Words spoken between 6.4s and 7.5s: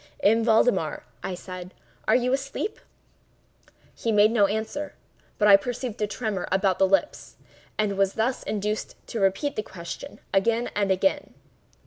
about the lips,